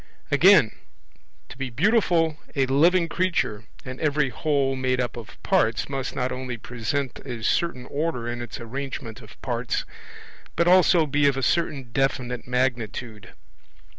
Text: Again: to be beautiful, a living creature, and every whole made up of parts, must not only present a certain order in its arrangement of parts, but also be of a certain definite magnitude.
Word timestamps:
Again: 0.31 0.71
to 1.49 1.57
be 1.59 1.69
beautiful, 1.69 2.37
a 2.55 2.65
living 2.65 3.07
creature, 3.07 3.65
and 3.85 4.01
every 4.01 4.29
whole 4.29 4.75
made 4.75 4.99
up 4.99 5.15
of 5.15 5.37
parts, 5.43 5.87
must 5.89 6.15
not 6.15 6.31
only 6.31 6.57
present 6.57 7.19
a 7.19 7.43
certain 7.43 7.85
order 7.85 8.27
in 8.27 8.41
its 8.41 8.59
arrangement 8.59 9.21
of 9.21 9.39
parts, 9.43 9.85
but 10.55 10.67
also 10.67 11.05
be 11.05 11.27
of 11.27 11.37
a 11.37 11.43
certain 11.43 11.91
definite 11.91 12.47
magnitude. 12.47 13.33